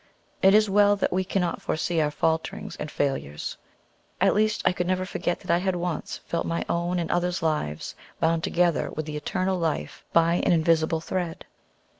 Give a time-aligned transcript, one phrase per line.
[0.41, 3.57] It is well that we cannot foresee our falterings and failures.
[4.19, 7.31] At least I could never forget that I had once felt my own and other
[7.39, 11.45] lives bound together with the Eternal Life by an invisible thread.